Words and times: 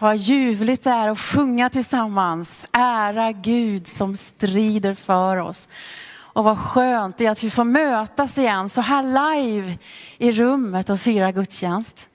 Vad 0.00 0.16
ljuvligt 0.16 0.84
det 0.84 0.90
är 0.90 1.08
att 1.08 1.18
sjunga 1.18 1.70
tillsammans. 1.70 2.64
Ära 2.72 3.32
Gud 3.32 3.86
som 3.86 4.16
strider 4.16 4.94
för 4.94 5.36
oss. 5.36 5.68
Och 6.12 6.44
vad 6.44 6.58
skönt 6.58 7.18
det 7.18 7.26
är 7.26 7.30
att 7.30 7.44
vi 7.44 7.50
får 7.50 7.64
mötas 7.64 8.38
igen 8.38 8.68
så 8.68 8.80
här 8.80 9.02
live 9.02 9.78
i 10.18 10.32
rummet 10.32 10.90
och 10.90 11.00
fira 11.00 11.32
gudstjänst. 11.32 12.08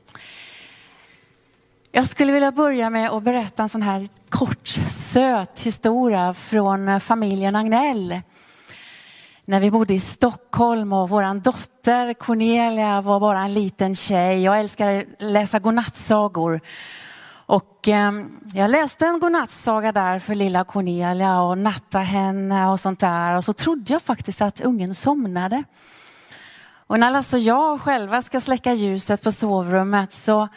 Jag 1.92 2.08
skulle 2.08 2.32
vilja 2.32 2.52
börja 2.52 2.90
med 2.90 3.10
att 3.10 3.24
berätta 3.24 3.64
en 3.64 3.70
sån 3.70 3.82
här 3.82 4.08
kort 4.30 4.68
söt 4.90 5.60
historia 5.60 6.34
från 6.34 7.00
familjen 7.00 7.56
Agnell. 7.56 8.22
När 9.46 9.60
vi 9.60 9.72
bodde 9.72 9.94
i 9.94 10.00
Stockholm 10.00 10.94
och 10.94 11.10
vår 11.10 11.40
dotter 11.40 12.14
Cornelia 12.14 13.02
var 13.02 13.20
bara 13.20 13.42
en 13.42 13.54
liten 13.54 13.96
tjej. 13.96 14.44
Jag 14.44 14.60
älskar 14.60 14.88
att 14.88 15.06
läsa 15.20 15.60
godnattsagor. 15.60 16.62
Och 17.48 17.88
eh, 17.88 18.12
jag 18.54 18.72
läste 18.72 19.06
en 19.06 19.20
godnattsaga 19.20 19.92
där 19.92 20.20
för 20.20 20.36
lilla 20.36 20.64
Cornelia 20.64 21.42
och 21.42 21.58
natta 21.58 22.00
henne 22.00 22.68
och 22.68 22.80
sånt 22.80 23.00
där. 23.00 23.34
Och 23.38 23.46
så 23.46 23.54
trodde 23.54 23.94
jag 23.94 24.02
faktiskt 24.02 24.42
att 24.42 24.62
ungen 24.62 24.96
somnade. 24.96 25.64
Och 26.88 27.00
när 27.00 27.12
Lasse 27.12 27.36
och 27.36 27.42
jag 27.42 27.82
själva 27.82 28.22
ska 28.22 28.42
släcka 28.42 28.74
ljuset 28.74 29.24
på 29.24 29.32
sovrummet 29.32 30.14
så 30.14 30.48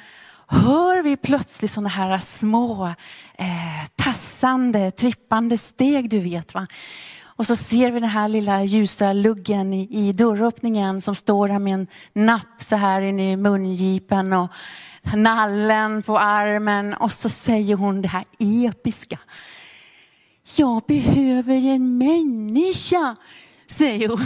hör 0.47 1.03
vi 1.03 1.17
plötsligt 1.17 1.71
sådana 1.71 1.89
här 1.89 2.19
små 2.19 2.87
eh, 3.35 3.89
tassande, 3.97 4.91
trippande 4.91 5.59
steg 5.59 6.11
du 6.11 6.21
vet. 6.21 6.55
va. 6.55 6.67
Och 7.39 7.47
så 7.47 7.57
ser 7.57 7.91
vi 7.91 8.01
den 8.01 8.09
här 8.09 8.29
lilla 8.29 8.65
ljusa 8.65 9.13
luggen 9.13 9.75
i, 9.75 9.89
i 9.91 10.13
dörröppningen 10.13 11.01
som 11.01 11.15
står 11.15 11.49
där 11.49 11.59
med 11.59 11.75
en 11.75 11.87
napp 12.13 12.63
så 12.63 12.77
här 12.77 13.03
inne 13.03 13.33
i 13.33 13.37
mungipen 13.37 14.33
och 14.33 14.49
nallen 15.15 16.03
på 16.03 16.19
armen. 16.19 16.95
Och 16.95 17.13
så 17.13 17.29
säger 17.29 17.77
hon 17.77 18.03
det 18.03 18.09
här 18.09 18.25
episka. 18.39 19.19
Jag 20.57 20.83
behöver 20.87 21.67
en 21.67 21.99
människa 21.99 23.17
säger 23.67 24.09
hon. 24.09 24.25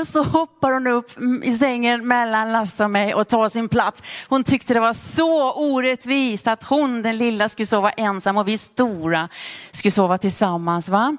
Och 0.00 0.06
så 0.06 0.22
hoppar 0.22 0.72
hon 0.72 0.86
upp 0.86 1.10
i 1.42 1.56
sängen 1.56 2.08
mellan 2.08 2.52
Lasse 2.52 2.84
och 2.84 2.90
mig 2.90 3.14
och 3.14 3.28
tar 3.28 3.48
sin 3.48 3.68
plats. 3.68 4.02
Hon 4.28 4.44
tyckte 4.44 4.74
det 4.74 4.80
var 4.80 4.92
så 4.92 5.52
orättvist 5.52 6.46
att 6.46 6.64
hon, 6.64 7.02
den 7.02 7.18
lilla, 7.18 7.48
skulle 7.48 7.66
sova 7.66 7.90
ensam 7.90 8.36
och 8.36 8.48
vi 8.48 8.58
stora 8.58 9.28
skulle 9.70 9.92
sova 9.92 10.18
tillsammans. 10.18 10.88
Va? 10.88 11.16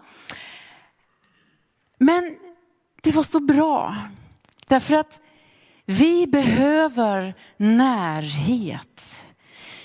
Men 1.98 2.36
det 3.02 3.12
var 3.12 3.24
så 3.24 3.40
bra. 3.40 3.98
Därför 4.68 4.96
att 4.96 5.20
vi 5.86 6.28
behöver 6.28 7.34
närhet. 7.58 9.06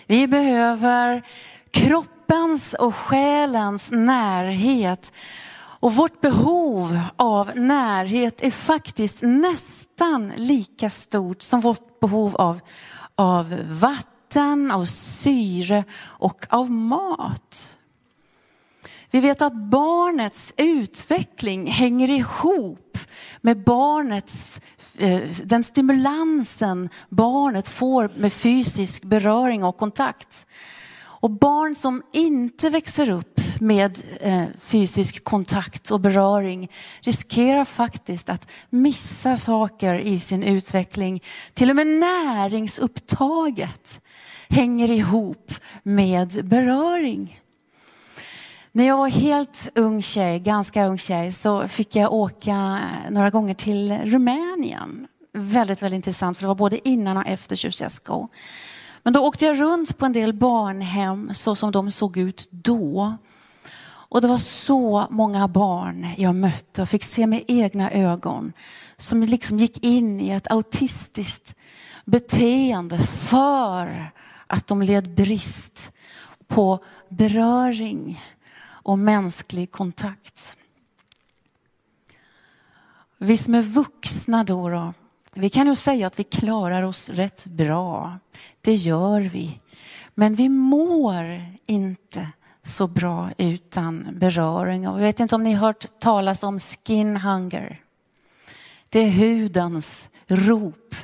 Vi 0.06 0.26
behöver 0.26 1.26
kroppens 1.70 2.74
och 2.74 2.94
själens 2.94 3.90
närhet. 3.90 5.12
Och 5.80 5.94
vårt 5.94 6.20
behov 6.20 7.00
av 7.16 7.56
närhet 7.56 8.44
är 8.44 8.50
faktiskt 8.50 9.18
nästan 9.20 10.32
lika 10.36 10.90
stort 10.90 11.42
som 11.42 11.60
vårt 11.60 12.00
behov 12.00 12.36
av, 12.36 12.60
av 13.14 13.56
vatten, 13.66 14.70
av 14.70 14.84
syre 14.84 15.84
och 16.02 16.46
av 16.48 16.70
mat. 16.70 17.76
Vi 19.10 19.20
vet 19.20 19.42
att 19.42 19.54
barnets 19.54 20.54
utveckling 20.56 21.66
hänger 21.66 22.10
ihop 22.10 22.98
med 23.40 23.64
barnets, 23.64 24.60
eh, 24.98 25.20
den 25.44 25.64
stimulansen 25.64 26.88
barnet 27.08 27.68
får 27.68 28.10
med 28.16 28.32
fysisk 28.32 29.04
beröring 29.04 29.64
och 29.64 29.76
kontakt. 29.76 30.46
Och 31.02 31.30
barn 31.30 31.74
som 31.74 32.02
inte 32.12 32.70
växer 32.70 33.10
upp 33.10 33.40
med 33.60 34.00
eh, 34.20 34.44
fysisk 34.58 35.24
kontakt 35.24 35.90
och 35.90 36.00
beröring 36.00 36.70
riskerar 37.00 37.64
faktiskt 37.64 38.28
att 38.28 38.48
missa 38.70 39.36
saker 39.36 39.98
i 39.98 40.20
sin 40.20 40.42
utveckling. 40.42 41.22
Till 41.54 41.70
och 41.70 41.76
med 41.76 41.86
näringsupptaget 41.86 44.00
hänger 44.48 44.90
ihop 44.90 45.54
med 45.82 46.48
beröring. 46.48 47.39
När 48.72 48.86
jag 48.86 48.96
var 48.96 49.08
helt 49.08 49.68
ung 49.74 50.02
tjej, 50.02 50.38
ganska 50.38 50.86
ung 50.86 50.98
tjej, 50.98 51.32
så 51.32 51.68
fick 51.68 51.96
jag 51.96 52.12
åka 52.12 52.80
några 53.10 53.30
gånger 53.30 53.54
till 53.54 53.92
Rumänien. 54.04 55.06
Väldigt, 55.32 55.82
väldigt 55.82 55.96
intressant 55.96 56.36
för 56.36 56.42
det 56.42 56.48
var 56.48 56.54
både 56.54 56.88
innan 56.88 57.16
och 57.16 57.26
efter 57.26 57.56
Ceausescu. 57.56 58.26
Men 59.02 59.12
då 59.12 59.20
åkte 59.20 59.44
jag 59.44 59.60
runt 59.60 59.98
på 59.98 60.06
en 60.06 60.12
del 60.12 60.32
barnhem 60.32 61.34
så 61.34 61.54
som 61.54 61.72
de 61.72 61.90
såg 61.90 62.16
ut 62.16 62.48
då. 62.50 63.16
Och 63.82 64.20
det 64.20 64.28
var 64.28 64.38
så 64.38 65.06
många 65.10 65.48
barn 65.48 66.08
jag 66.16 66.34
mötte 66.34 66.82
och 66.82 66.88
fick 66.88 67.04
se 67.04 67.26
med 67.26 67.44
egna 67.48 67.90
ögon 67.90 68.52
som 68.96 69.22
liksom 69.22 69.58
gick 69.58 69.84
in 69.84 70.20
i 70.20 70.30
ett 70.30 70.50
autistiskt 70.50 71.54
beteende 72.04 72.98
för 72.98 74.10
att 74.46 74.66
de 74.66 74.82
led 74.82 75.14
brist 75.14 75.92
på 76.48 76.84
beröring 77.08 78.20
och 78.82 78.98
mänsklig 78.98 79.70
kontakt. 79.70 80.56
Vi 83.18 83.36
som 83.36 83.54
är 83.54 83.62
vuxna 83.62 84.44
då, 84.44 84.68
då 84.68 84.92
vi 85.34 85.50
kan 85.50 85.66
ju 85.66 85.74
säga 85.74 86.06
att 86.06 86.18
vi 86.18 86.24
klarar 86.24 86.82
oss 86.82 87.08
rätt 87.08 87.46
bra. 87.46 88.18
Det 88.60 88.74
gör 88.74 89.20
vi. 89.20 89.60
Men 90.14 90.34
vi 90.34 90.48
mår 90.48 91.46
inte 91.66 92.28
så 92.62 92.86
bra 92.86 93.30
utan 93.38 94.18
beröring. 94.18 94.88
Och 94.88 94.98
jag 94.98 95.04
vet 95.04 95.20
inte 95.20 95.34
om 95.34 95.42
ni 95.42 95.52
har 95.52 95.66
hört 95.66 96.00
talas 96.00 96.42
om 96.42 96.58
skin 96.58 97.16
hunger. 97.16 97.80
Det 98.88 98.98
är 98.98 99.10
hudens 99.10 100.10
rop 100.26 100.94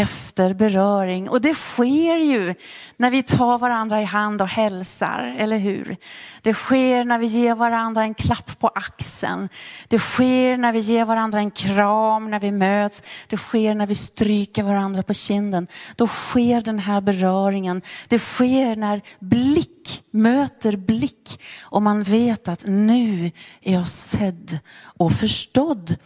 efter 0.00 0.54
beröring. 0.54 1.28
Och 1.28 1.40
det 1.40 1.54
sker 1.54 2.16
ju 2.16 2.54
när 2.96 3.10
vi 3.10 3.22
tar 3.22 3.58
varandra 3.58 4.02
i 4.02 4.04
hand 4.04 4.42
och 4.42 4.48
hälsar, 4.48 5.36
eller 5.38 5.58
hur? 5.58 5.96
Det 6.42 6.54
sker 6.54 7.04
när 7.04 7.18
vi 7.18 7.26
ger 7.26 7.54
varandra 7.54 8.02
en 8.02 8.14
klapp 8.14 8.58
på 8.58 8.68
axeln. 8.68 9.48
Det 9.88 9.98
sker 9.98 10.56
när 10.56 10.72
vi 10.72 10.78
ger 10.78 11.04
varandra 11.04 11.38
en 11.38 11.50
kram 11.50 12.30
när 12.30 12.40
vi 12.40 12.50
möts. 12.50 13.02
Det 13.28 13.36
sker 13.36 13.74
när 13.74 13.86
vi 13.86 13.94
stryker 13.94 14.62
varandra 14.62 15.02
på 15.02 15.14
kinden. 15.14 15.66
Då 15.96 16.06
sker 16.06 16.60
den 16.60 16.78
här 16.78 17.00
beröringen. 17.00 17.82
Det 18.08 18.18
sker 18.18 18.76
när 18.76 19.00
blick 19.18 20.02
möter 20.10 20.76
blick 20.76 21.42
och 21.62 21.82
man 21.82 22.02
vet 22.02 22.48
att 22.48 22.66
nu 22.66 23.30
är 23.62 23.72
jag 23.72 23.88
sedd 23.88 24.58
och 24.82 25.12
förstådd. 25.12 25.96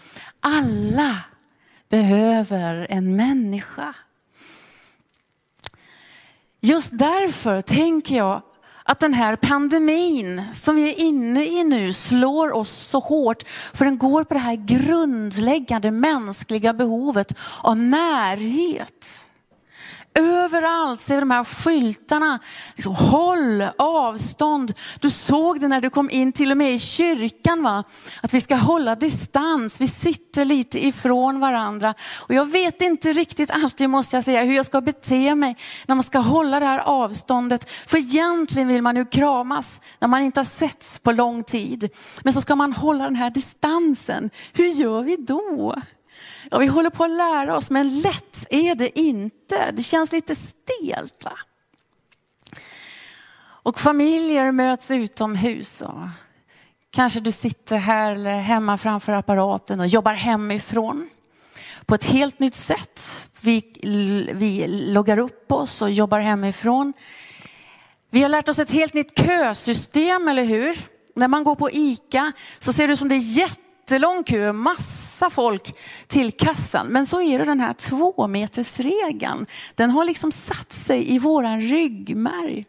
Alla 0.40 1.16
behöver 1.94 2.86
en 2.90 3.16
människa. 3.16 3.94
Just 6.60 6.98
därför 6.98 7.60
tänker 7.60 8.16
jag 8.16 8.42
att 8.84 9.00
den 9.00 9.14
här 9.14 9.36
pandemin 9.36 10.42
som 10.54 10.76
vi 10.76 10.90
är 10.90 11.00
inne 11.00 11.44
i 11.44 11.64
nu 11.64 11.92
slår 11.92 12.52
oss 12.52 12.70
så 12.70 12.98
hårt. 12.98 13.42
För 13.74 13.84
den 13.84 13.98
går 13.98 14.24
på 14.24 14.34
det 14.34 14.40
här 14.40 14.56
grundläggande 14.56 15.90
mänskliga 15.90 16.72
behovet 16.72 17.34
av 17.62 17.76
närhet. 17.76 19.23
Överallt 20.18 21.00
ser 21.00 21.14
vi 21.14 21.20
de 21.20 21.30
här 21.30 21.44
skyltarna. 21.44 22.38
Liksom, 22.74 22.94
håll 22.94 23.64
avstånd. 23.78 24.74
Du 25.00 25.10
såg 25.10 25.60
det 25.60 25.68
när 25.68 25.80
du 25.80 25.90
kom 25.90 26.10
in 26.10 26.32
till 26.32 26.50
och 26.50 26.56
med 26.56 26.74
i 26.74 26.78
kyrkan. 26.78 27.62
va? 27.62 27.84
Att 28.22 28.34
vi 28.34 28.40
ska 28.40 28.56
hålla 28.56 28.94
distans. 28.94 29.80
Vi 29.80 29.88
sitter 29.88 30.44
lite 30.44 30.86
ifrån 30.86 31.40
varandra. 31.40 31.94
Och 32.16 32.34
jag 32.34 32.50
vet 32.50 32.82
inte 32.82 33.12
riktigt 33.12 33.50
alltid 33.50 33.90
måste 33.90 34.16
jag 34.16 34.24
säga 34.24 34.42
hur 34.42 34.56
jag 34.56 34.66
ska 34.66 34.80
bete 34.80 35.34
mig 35.34 35.56
när 35.86 35.94
man 35.94 36.04
ska 36.04 36.18
hålla 36.18 36.60
det 36.60 36.66
här 36.66 36.78
avståndet. 36.78 37.70
För 37.70 37.98
egentligen 37.98 38.68
vill 38.68 38.82
man 38.82 38.96
ju 38.96 39.04
kramas 39.04 39.80
när 39.98 40.08
man 40.08 40.22
inte 40.22 40.40
har 40.40 40.44
setts 40.44 40.98
på 40.98 41.12
lång 41.12 41.44
tid. 41.44 41.90
Men 42.22 42.32
så 42.32 42.40
ska 42.40 42.56
man 42.56 42.72
hålla 42.72 43.04
den 43.04 43.16
här 43.16 43.30
distansen. 43.30 44.30
Hur 44.52 44.66
gör 44.66 45.02
vi 45.02 45.16
då? 45.16 45.74
Ja, 46.50 46.58
vi 46.58 46.66
håller 46.66 46.90
på 46.90 47.04
att 47.04 47.10
lära 47.10 47.56
oss, 47.56 47.70
men 47.70 48.00
lätt 48.00 48.46
är 48.50 48.74
det 48.74 48.98
inte. 48.98 49.70
Det 49.72 49.82
känns 49.82 50.12
lite 50.12 50.36
stelt. 50.36 51.24
Va? 51.24 51.38
Och 53.64 53.80
familjer 53.80 54.52
möts 54.52 54.90
utomhus. 54.90 55.80
Och 55.80 56.00
kanske 56.90 57.20
du 57.20 57.32
sitter 57.32 57.76
här 57.76 58.12
eller 58.12 58.40
hemma 58.40 58.78
framför 58.78 59.12
apparaten 59.12 59.80
och 59.80 59.86
jobbar 59.86 60.12
hemifrån 60.12 61.10
på 61.86 61.94
ett 61.94 62.04
helt 62.04 62.38
nytt 62.38 62.54
sätt. 62.54 63.28
Vi, 63.40 63.74
vi 64.34 64.66
loggar 64.66 65.18
upp 65.18 65.52
oss 65.52 65.82
och 65.82 65.90
jobbar 65.90 66.18
hemifrån. 66.18 66.92
Vi 68.10 68.22
har 68.22 68.28
lärt 68.28 68.48
oss 68.48 68.58
ett 68.58 68.70
helt 68.70 68.94
nytt 68.94 69.18
kösystem, 69.18 70.28
eller 70.28 70.44
hur? 70.44 70.78
När 71.14 71.28
man 71.28 71.44
går 71.44 71.54
på 71.54 71.70
ICA 71.70 72.32
så 72.58 72.72
ser 72.72 72.86
det 72.86 72.92
ut 72.92 72.98
som 72.98 73.08
det 73.08 73.14
är 73.14 73.38
jättelång 73.38 74.24
kö, 74.24 74.52
pressa 75.14 75.30
folk 75.30 75.76
till 76.06 76.32
kassan. 76.32 76.86
Men 76.86 77.06
så 77.06 77.22
är 77.22 77.38
det 77.38 77.44
den 77.44 77.60
här 77.60 77.72
tvåmetersregeln. 77.72 79.46
Den 79.74 79.90
har 79.90 80.04
liksom 80.04 80.32
satt 80.32 80.72
sig 80.72 81.14
i 81.14 81.18
våran 81.18 81.60
ryggmärg. 81.60 82.64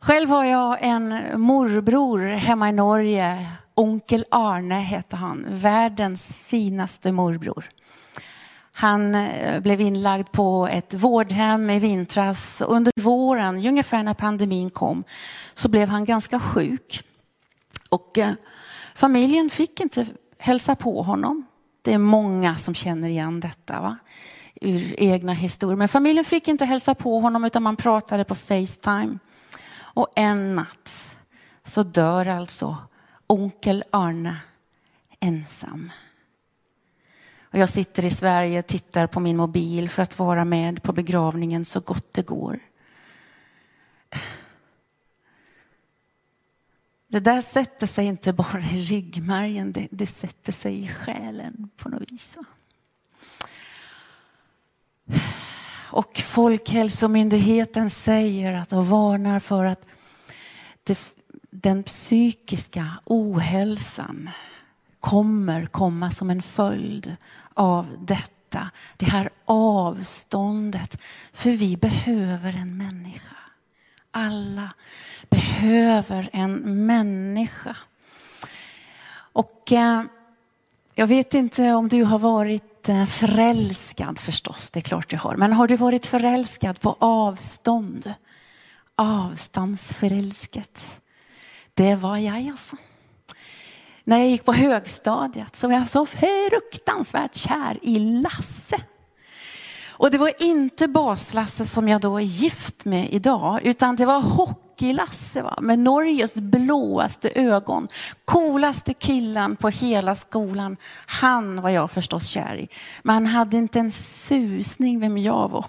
Själv 0.00 0.28
har 0.28 0.44
jag 0.44 0.78
en 0.80 1.40
morbror 1.40 2.28
hemma 2.28 2.68
i 2.68 2.72
Norge. 2.72 3.46
Onkel 3.74 4.24
Arne 4.30 4.80
heter 4.80 5.16
han. 5.16 5.46
Världens 5.48 6.22
finaste 6.22 7.12
morbror. 7.12 7.64
Han 8.72 9.14
eh, 9.14 9.60
blev 9.60 9.80
inlagd 9.80 10.32
på 10.32 10.68
ett 10.70 10.94
vårdhem 10.94 11.70
i 11.70 11.78
vintras. 11.78 12.62
Under 12.66 12.92
våren, 13.00 13.66
ungefär 13.66 14.02
när 14.02 14.14
pandemin 14.14 14.70
kom, 14.70 15.04
så 15.54 15.68
blev 15.68 15.88
han 15.88 16.04
ganska 16.04 16.40
sjuk. 16.40 17.02
Och 17.90 18.18
eh, 18.18 18.32
familjen 18.94 19.50
fick 19.50 19.80
inte 19.80 20.06
hälsa 20.46 20.76
på 20.76 21.02
honom. 21.02 21.46
Det 21.82 21.92
är 21.92 21.98
många 21.98 22.56
som 22.56 22.74
känner 22.74 23.08
igen 23.08 23.40
detta 23.40 23.80
va? 23.80 23.96
ur 24.60 25.00
egna 25.00 25.32
historier. 25.32 25.76
Men 25.76 25.88
familjen 25.88 26.24
fick 26.24 26.48
inte 26.48 26.64
hälsa 26.64 26.94
på 26.94 27.20
honom 27.20 27.44
utan 27.44 27.62
man 27.62 27.76
pratade 27.76 28.24
på 28.24 28.34
Facetime. 28.34 29.18
Och 29.78 30.08
en 30.16 30.54
natt 30.54 31.14
så 31.64 31.82
dör 31.82 32.26
alltså 32.26 32.76
onkel 33.26 33.84
Arne 33.90 34.36
ensam. 35.20 35.92
Och 37.40 37.58
jag 37.58 37.68
sitter 37.68 38.04
i 38.04 38.10
Sverige 38.10 38.58
och 38.58 38.66
tittar 38.66 39.06
på 39.06 39.20
min 39.20 39.36
mobil 39.36 39.88
för 39.88 40.02
att 40.02 40.18
vara 40.18 40.44
med 40.44 40.82
på 40.82 40.92
begravningen 40.92 41.64
så 41.64 41.80
gott 41.80 42.12
det 42.12 42.26
går. 42.26 42.58
Det 47.08 47.20
där 47.20 47.40
sätter 47.40 47.86
sig 47.86 48.06
inte 48.06 48.32
bara 48.32 48.60
i 48.60 48.82
ryggmärgen, 48.82 49.72
det, 49.72 49.88
det 49.90 50.06
sätter 50.06 50.52
sig 50.52 50.84
i 50.84 50.88
själen 50.88 51.70
på 51.76 51.88
något 51.88 52.12
vis. 52.12 52.38
Och 55.90 56.18
Folkhälsomyndigheten 56.18 57.90
säger 57.90 58.52
att 58.52 58.72
och 58.72 58.86
varnar 58.86 59.40
för 59.40 59.64
att 59.64 59.86
det, 60.84 61.14
den 61.50 61.82
psykiska 61.82 62.90
ohälsan 63.04 64.30
kommer 65.00 65.66
komma 65.66 66.10
som 66.10 66.30
en 66.30 66.42
följd 66.42 67.16
av 67.54 67.86
detta. 68.00 68.70
Det 68.96 69.06
här 69.06 69.30
avståndet. 69.44 71.02
För 71.32 71.50
vi 71.50 71.76
behöver 71.76 72.52
en 72.52 72.76
människa. 72.76 73.36
Alla 74.10 74.74
behöver 75.30 76.30
en 76.32 76.86
människa. 76.86 77.76
Och 79.14 79.72
eh, 79.72 80.02
jag 80.94 81.06
vet 81.06 81.34
inte 81.34 81.72
om 81.72 81.88
du 81.88 82.02
har 82.02 82.18
varit 82.18 82.88
eh, 82.88 83.06
förälskad 83.06 84.18
förstås, 84.18 84.70
det 84.70 84.80
är 84.80 84.82
klart 84.82 85.08
du 85.08 85.16
har. 85.16 85.36
Men 85.36 85.52
har 85.52 85.68
du 85.68 85.76
varit 85.76 86.06
förälskad 86.06 86.80
på 86.80 86.96
avstånd? 86.98 88.14
Avståndsförälsket. 88.94 91.00
Det 91.74 91.94
var 91.94 92.16
jag 92.16 92.48
alltså. 92.48 92.76
När 94.04 94.18
jag 94.18 94.28
gick 94.28 94.44
på 94.44 94.52
högstadiet 94.52 95.56
så 95.56 95.66
var 95.66 95.74
jag 95.74 95.88
så 95.88 96.06
fruktansvärt 96.06 97.34
kär 97.34 97.78
i 97.82 97.98
Lasse. 97.98 98.80
Och 99.98 100.10
det 100.10 100.18
var 100.18 100.42
inte 100.42 100.88
Bas-Lasse 100.88 101.66
som 101.66 101.88
jag 101.88 102.00
då 102.00 102.16
är 102.16 102.22
gift 102.22 102.84
med 102.84 103.12
idag, 103.12 103.60
utan 103.62 103.96
det 103.96 104.06
var 104.06 104.20
tokig 104.76 104.94
Lasse 104.94 105.42
va? 105.42 105.58
med 105.60 105.78
Norges 105.78 106.34
blåaste 106.34 107.30
ögon. 107.34 107.88
Coolaste 108.24 108.94
killen 108.94 109.56
på 109.56 109.68
hela 109.68 110.14
skolan. 110.14 110.76
Han 111.06 111.62
var 111.62 111.70
jag 111.70 111.90
förstås 111.90 112.26
kär 112.28 112.56
i. 112.56 112.68
Men 113.02 113.14
han 113.14 113.26
hade 113.26 113.56
inte 113.56 113.78
en 113.78 113.92
susning 113.92 115.00
vem 115.00 115.18
jag 115.18 115.48
var. 115.48 115.66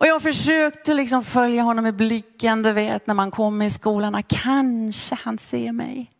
Och 0.00 0.06
jag 0.06 0.22
försökte 0.22 0.94
liksom 0.94 1.24
följa 1.24 1.62
honom 1.62 1.86
i 1.86 1.92
blicken, 1.92 2.62
du 2.62 2.72
vet 2.72 3.06
när 3.06 3.14
man 3.14 3.30
kommer 3.30 3.64
i 3.64 3.70
skolan. 3.70 4.14
Ah, 4.14 4.22
kanske 4.28 5.14
han 5.14 5.38
ser 5.38 5.72
mig. 5.72 6.10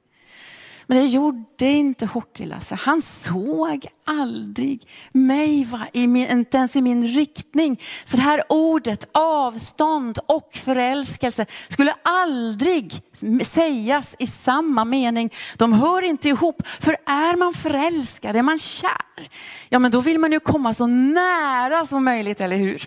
Men 0.90 0.98
det 0.98 1.06
gjorde 1.06 1.66
inte 1.66 2.06
Hockeylasse. 2.06 2.74
Han 2.74 3.02
såg 3.02 3.86
aldrig 4.06 4.88
mig, 5.12 5.64
va? 5.64 5.86
I 5.92 6.06
min, 6.06 6.30
inte 6.30 6.56
ens 6.56 6.76
i 6.76 6.82
min 6.82 7.06
riktning. 7.06 7.80
Så 8.04 8.16
det 8.16 8.22
här 8.22 8.42
ordet 8.48 9.08
avstånd 9.12 10.18
och 10.26 10.50
förälskelse 10.54 11.46
skulle 11.68 11.94
aldrig 12.02 13.02
sägas 13.44 14.14
i 14.18 14.26
samma 14.26 14.84
mening. 14.84 15.30
De 15.56 15.72
hör 15.72 16.02
inte 16.02 16.28
ihop. 16.28 16.66
För 16.66 16.96
är 17.06 17.36
man 17.36 17.54
förälskad, 17.54 18.36
är 18.36 18.42
man 18.42 18.58
kär, 18.58 19.28
ja 19.68 19.78
men 19.78 19.90
då 19.90 20.00
vill 20.00 20.18
man 20.18 20.32
ju 20.32 20.40
komma 20.40 20.74
så 20.74 20.86
nära 20.86 21.86
som 21.86 22.04
möjligt, 22.04 22.40
eller 22.40 22.56
hur? 22.56 22.86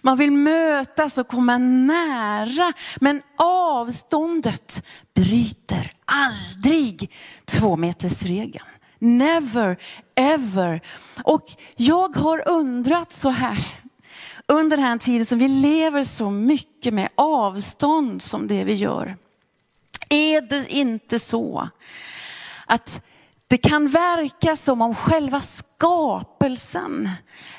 Man 0.00 0.16
vill 0.16 0.32
mötas 0.32 1.18
och 1.18 1.28
komma 1.28 1.58
nära. 1.58 2.72
Men 3.00 3.22
avståndet 3.36 4.86
bryter 5.14 5.90
aldrig 6.14 7.10
tvåmetersregeln. 7.44 8.66
Never 8.98 9.76
ever. 10.14 10.80
Och 11.24 11.52
jag 11.76 12.16
har 12.16 12.48
undrat 12.48 13.12
så 13.12 13.30
här 13.30 13.58
under 14.48 14.76
den 14.76 14.86
här 14.86 14.98
tiden 14.98 15.26
som 15.26 15.38
vi 15.38 15.48
lever 15.48 16.02
så 16.02 16.30
mycket 16.30 16.94
med 16.94 17.08
avstånd 17.14 18.22
som 18.22 18.46
det 18.46 18.64
vi 18.64 18.74
gör. 18.74 19.16
Är 20.10 20.40
det 20.40 20.72
inte 20.72 21.18
så 21.18 21.68
att 22.66 23.02
det 23.48 23.56
kan 23.56 23.88
verka 23.88 24.56
som 24.56 24.82
om 24.82 24.94
själva 24.94 25.40
skapelsen 25.40 27.10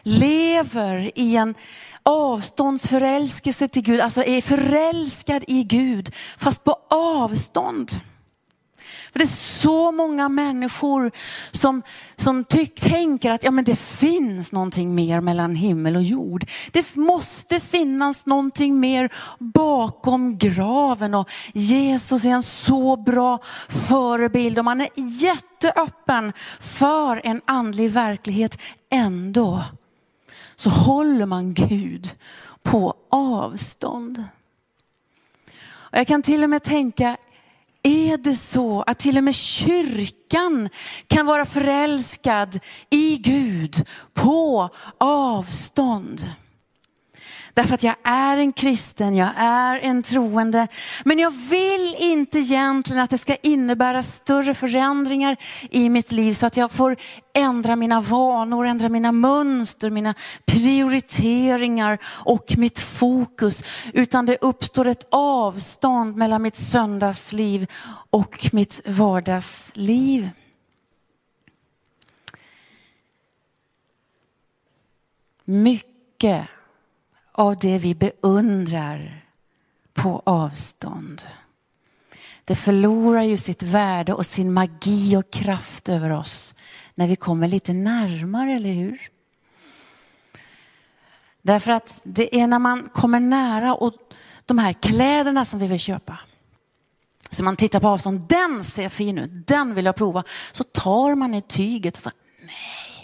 lever 0.04 1.12
i 1.16 1.36
en 1.36 1.56
avståndsförälskelse 2.04 3.68
till 3.68 3.82
Gud, 3.82 4.00
alltså 4.00 4.24
är 4.24 4.42
förälskad 4.42 5.44
i 5.48 5.64
Gud, 5.64 6.16
fast 6.38 6.64
på 6.64 6.80
avstånd. 6.90 7.92
För 9.16 9.20
det 9.20 9.26
är 9.26 9.62
så 9.62 9.92
många 9.92 10.30
människor 10.30 11.12
som, 11.52 11.82
som 12.16 12.44
tyck, 12.44 12.82
tänker 12.82 13.32
att 13.32 13.44
ja, 13.44 13.52
men 13.52 13.64
det 13.64 13.76
finns 13.76 14.52
någonting 14.52 14.96
mer 14.96 15.22
mellan 15.22 15.56
himmel 15.56 15.96
och 15.96 16.04
jord. 16.04 16.46
Det 16.72 16.96
måste 16.96 17.60
finnas 17.60 18.26
någonting 18.26 18.80
mer 18.80 19.14
bakom 19.40 20.38
graven 20.38 21.14
och 21.14 21.30
Jesus 21.54 22.26
är 22.26 22.30
en 22.30 22.44
så 22.44 22.96
bra 22.96 23.40
förebild 23.70 24.60
och 24.60 24.66
man 24.66 24.82
är 24.82 24.90
jätteöppen 24.96 26.34
för 26.60 27.22
en 27.24 27.42
andlig 27.46 27.92
verklighet. 27.92 28.62
Ändå 28.90 29.64
så 30.56 30.70
håller 30.70 31.26
man 31.26 31.54
Gud 31.54 32.16
på 32.64 32.94
avstånd. 33.10 34.24
Och 35.68 35.98
jag 35.98 36.08
kan 36.08 36.24
till 36.24 36.44
och 36.44 36.50
med 36.50 36.64
tänka, 36.64 37.18
är 37.86 38.18
det 38.18 38.36
så 38.36 38.82
att 38.82 39.00
till 39.00 39.18
och 39.18 39.24
med 39.24 39.36
kyrkan 39.36 40.70
kan 41.08 41.26
vara 41.26 41.46
förälskad 41.46 42.60
i 42.90 43.18
Gud 43.18 43.86
på 44.14 44.70
avstånd? 44.98 46.30
Därför 47.56 47.74
att 47.74 47.84
jag 47.84 47.96
är 48.04 48.38
en 48.38 48.54
kristen, 48.54 49.16
jag 49.16 49.30
är 49.38 49.80
en 49.80 50.04
troende. 50.04 50.68
Men 51.06 51.20
jag 51.20 51.32
vill 51.32 51.96
inte 52.00 52.40
egentligen 52.40 53.02
att 53.02 53.10
det 53.10 53.18
ska 53.18 53.36
innebära 53.36 54.04
större 54.04 54.54
förändringar 54.54 55.38
i 55.70 55.90
mitt 55.90 56.12
liv 56.12 56.34
så 56.34 56.46
att 56.46 56.58
jag 56.58 56.72
får 56.72 56.98
ändra 57.34 57.76
mina 57.76 58.02
vanor, 58.02 58.66
ändra 58.66 58.90
mina 58.90 59.12
mönster, 59.12 59.90
mina 59.90 60.14
prioriteringar 60.46 61.98
och 62.06 62.54
mitt 62.58 62.80
fokus. 62.80 63.64
Utan 63.94 64.26
det 64.26 64.38
uppstår 64.42 64.88
ett 64.88 65.08
avstånd 65.12 66.16
mellan 66.16 66.42
mitt 66.42 66.56
söndagsliv 66.56 67.68
och 68.10 68.50
mitt 68.52 68.82
vardagsliv. 68.86 70.30
Mycket 75.46 76.48
av 77.38 77.60
det 77.60 77.78
vi 77.78 77.96
beundrar 77.96 79.26
på 79.94 80.22
avstånd. 80.26 81.22
Det 82.46 82.56
förlorar 82.56 83.22
ju 83.22 83.38
sitt 83.38 83.64
värde 83.64 84.14
och 84.14 84.26
sin 84.26 84.54
magi 84.54 85.16
och 85.18 85.32
kraft 85.32 85.90
över 85.90 86.10
oss 86.10 86.54
när 86.96 87.08
vi 87.08 87.16
kommer 87.16 87.48
lite 87.48 87.74
närmare, 87.74 88.56
eller 88.56 88.74
hur? 88.74 89.10
Därför 91.42 91.72
att 91.72 92.02
det 92.04 92.40
är 92.40 92.48
när 92.48 92.60
man 92.60 92.90
kommer 92.90 93.20
nära 93.20 93.76
och 93.76 93.94
de 94.46 94.58
här 94.58 94.74
kläderna 94.74 95.46
som 95.46 95.60
vi 95.60 95.68
vill 95.68 95.80
köpa. 95.80 96.20
Så 97.30 97.44
man 97.44 97.56
tittar 97.56 97.80
på 97.80 97.88
avstånd, 97.88 98.22
den 98.30 98.64
ser 98.64 98.90
fin 98.90 99.18
ut, 99.18 99.48
den 99.48 99.76
vill 99.76 99.86
jag 99.86 99.96
prova. 99.96 100.24
Så 100.52 100.64
tar 100.64 101.16
man 101.16 101.34
i 101.34 101.42
tyget 101.42 101.96
och 101.96 102.02
så, 102.02 102.12
nej 102.42 102.95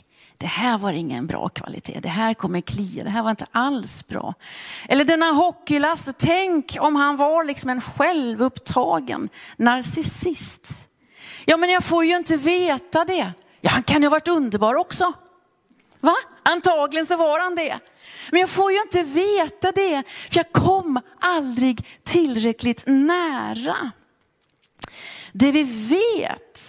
det 0.41 0.47
här 0.47 0.77
var 0.77 0.93
ingen 0.93 1.27
bra 1.27 1.49
kvalitet, 1.49 1.99
det 1.99 2.09
här 2.09 2.33
kommer 2.33 2.61
klia, 2.61 3.03
det 3.03 3.09
här 3.09 3.23
var 3.23 3.29
inte 3.29 3.47
alls 3.51 4.07
bra. 4.07 4.33
Eller 4.89 5.05
denna 5.05 5.31
hockeylasse, 5.31 6.13
tänk 6.13 6.77
om 6.79 6.95
han 6.95 7.17
var 7.17 7.43
liksom 7.43 7.69
en 7.69 7.81
självupptagen 7.81 9.29
narcissist. 9.57 10.73
Ja 11.45 11.57
men 11.57 11.69
jag 11.69 11.83
får 11.83 12.05
ju 12.05 12.15
inte 12.15 12.37
veta 12.37 13.05
det. 13.05 13.33
Ja 13.61 13.69
han 13.69 13.83
kan 13.83 14.01
ju 14.01 14.07
ha 14.07 14.11
varit 14.11 14.27
underbar 14.27 14.75
också. 14.75 15.13
Va? 15.99 16.15
Antagligen 16.43 17.05
så 17.05 17.17
var 17.17 17.39
han 17.39 17.55
det. 17.55 17.79
Men 18.31 18.39
jag 18.39 18.49
får 18.49 18.71
ju 18.71 18.81
inte 18.81 19.03
veta 19.03 19.71
det, 19.71 20.03
för 20.07 20.37
jag 20.37 20.51
kom 20.51 21.01
aldrig 21.19 21.85
tillräckligt 22.03 22.83
nära. 22.85 23.91
Det 25.31 25.51
vi 25.51 25.63
vet, 25.63 26.61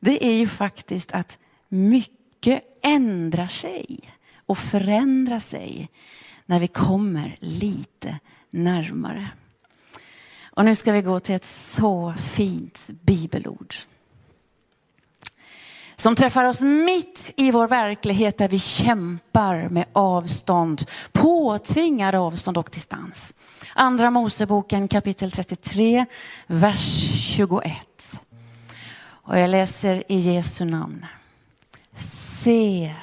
det 0.00 0.26
är 0.26 0.32
ju 0.32 0.48
faktiskt 0.48 1.12
att 1.12 1.38
mycket 1.68 2.62
ändrar 2.82 3.48
sig 3.48 4.00
och 4.46 4.58
förändrar 4.58 5.38
sig 5.38 5.88
när 6.46 6.60
vi 6.60 6.68
kommer 6.68 7.36
lite 7.40 8.18
närmare. 8.50 9.28
Och 10.50 10.64
nu 10.64 10.74
ska 10.74 10.92
vi 10.92 11.02
gå 11.02 11.20
till 11.20 11.34
ett 11.34 11.44
så 11.44 12.14
fint 12.18 12.86
bibelord. 12.86 13.74
Som 15.96 16.16
träffar 16.16 16.44
oss 16.44 16.60
mitt 16.60 17.32
i 17.36 17.50
vår 17.50 17.68
verklighet 17.68 18.38
där 18.38 18.48
vi 18.48 18.58
kämpar 18.58 19.68
med 19.68 19.84
avstånd, 19.92 20.84
påtvingad 21.12 22.14
avstånd 22.14 22.58
och 22.58 22.70
distans. 22.72 23.34
Andra 23.74 24.10
Moseboken 24.10 24.88
kapitel 24.88 25.30
33, 25.30 26.06
vers 26.46 27.10
21. 27.36 28.20
Och 29.00 29.38
jag 29.38 29.50
läser 29.50 30.12
i 30.12 30.18
Jesu 30.18 30.64
namn. 30.64 31.06
Se, 31.94 32.94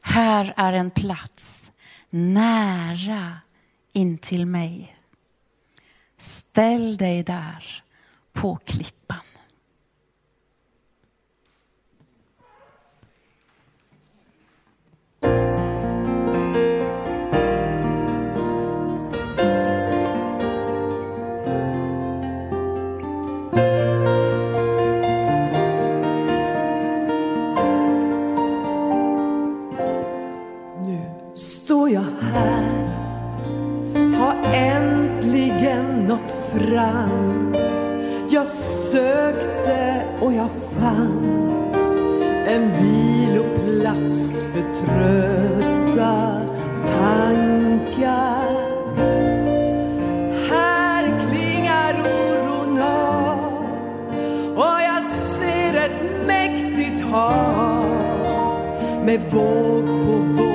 här 0.00 0.54
är 0.56 0.72
en 0.72 0.90
plats 0.90 1.70
nära 2.10 3.38
intill 3.92 4.46
mig. 4.46 4.96
Ställ 6.18 6.96
dig 6.96 7.22
där 7.22 7.82
på 8.32 8.56
klippan. 8.56 9.18
Med 59.04 59.20
våg 59.30 59.86
på 59.86 60.12
våg 60.36 60.53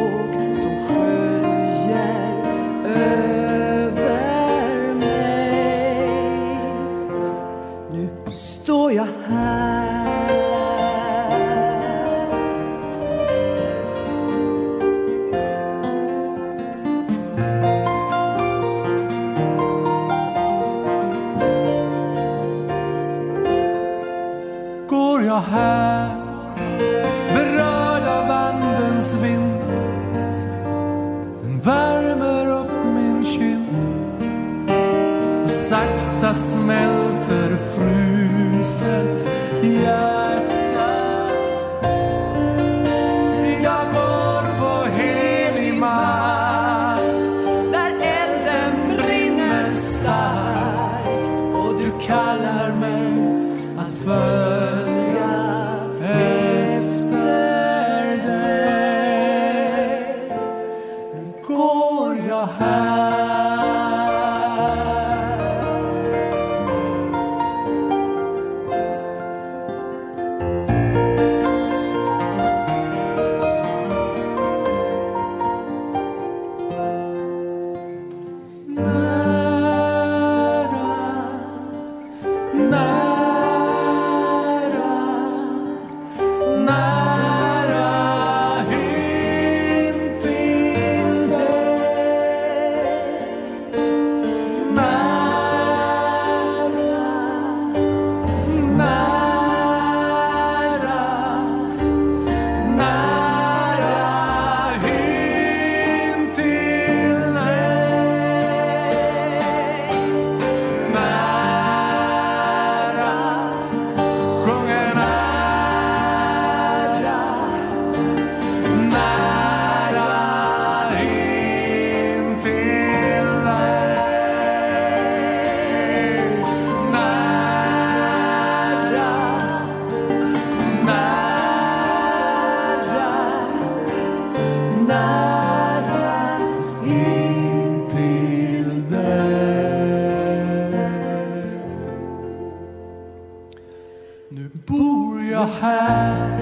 Nu 144.31 144.51
bor 144.67 145.23
jag 145.23 145.47
här 145.61 146.37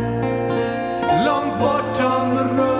Långt 1.26 1.60
bortom 1.60 2.38
rum 2.38 2.77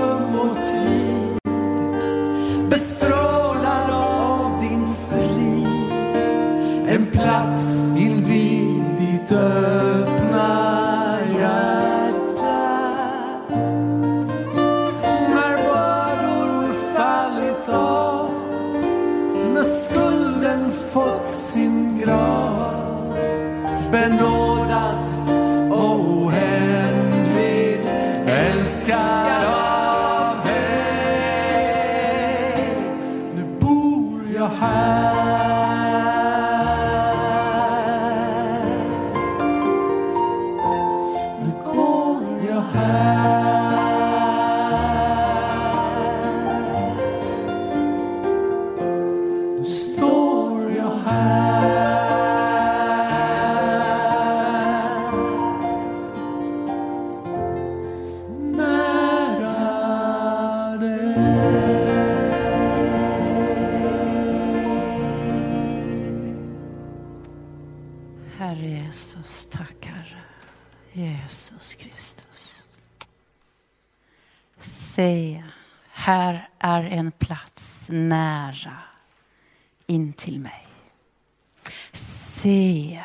Se, 82.48 83.04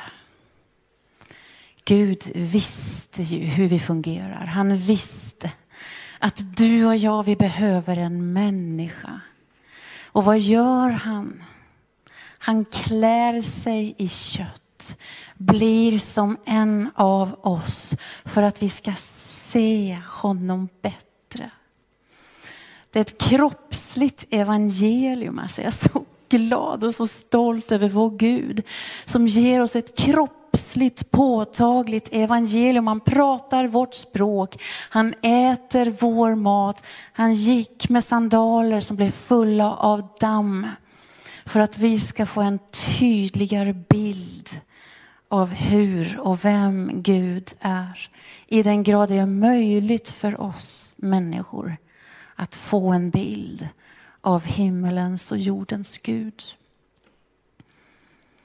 Gud 1.84 2.22
visste 2.34 3.22
ju 3.22 3.38
hur 3.38 3.68
vi 3.68 3.78
fungerar. 3.80 4.46
Han 4.46 4.76
visste 4.76 5.50
att 6.18 6.56
du 6.56 6.87
och 6.87 6.96
jag, 6.96 7.22
vi 7.22 7.37
behöver 7.37 7.96
en 7.96 8.32
människa. 8.32 9.20
Och 10.06 10.25
vad 10.25 10.38
gör 10.38 10.90
han? 10.90 11.42
Han 12.38 12.64
klär 12.64 13.40
sig 13.40 13.94
i 13.99 14.08
kött, 14.08 14.96
blir 15.34 15.99
som 15.99 16.37
en 16.44 16.90
av 16.94 17.38
oss 17.40 17.94
för 18.25 18.42
att 18.42 18.62
vi 18.62 18.68
ska 18.68 18.92
se 18.94 20.02
honom 20.06 20.68
bättre. 20.82 21.50
Det 22.90 22.99
är 22.99 23.00
ett 23.00 23.20
kroppsligt 23.20 24.25
evangelium. 24.30 25.38
Alltså 25.38 25.62
jag 25.62 25.72
såg 25.72 26.06
glad 26.32 26.84
och 26.84 26.94
så 26.94 27.06
stolt 27.06 27.72
över 27.72 27.88
vår 27.88 28.10
Gud 28.10 28.62
som 29.04 29.26
ger 29.26 29.60
oss 29.60 29.76
ett 29.76 29.98
kroppsligt 29.98 31.10
påtagligt 31.10 32.08
evangelium. 32.12 32.86
Han 32.86 33.00
pratar 33.00 33.66
vårt 33.66 33.94
språk, 33.94 34.62
han 34.88 35.14
äter 35.22 35.90
vår 36.00 36.34
mat. 36.34 36.86
Han 37.12 37.34
gick 37.34 37.88
med 37.88 38.04
sandaler 38.04 38.80
som 38.80 38.96
blev 38.96 39.10
fulla 39.10 39.74
av 39.74 40.08
damm 40.20 40.66
för 41.46 41.60
att 41.60 41.78
vi 41.78 42.00
ska 42.00 42.26
få 42.26 42.40
en 42.40 42.58
tydligare 42.98 43.72
bild 43.72 44.48
av 45.28 45.48
hur 45.48 46.20
och 46.20 46.44
vem 46.44 46.90
Gud 47.02 47.54
är. 47.60 48.10
I 48.46 48.62
den 48.62 48.82
grad 48.82 49.08
det 49.08 49.18
är 49.18 49.26
möjligt 49.26 50.08
för 50.08 50.40
oss 50.40 50.92
människor 50.96 51.76
att 52.36 52.54
få 52.54 52.92
en 52.92 53.10
bild 53.10 53.68
av 54.23 54.45
himmelens 54.45 55.33
och 55.33 55.38
jordens 55.38 55.99
Gud. 55.99 56.43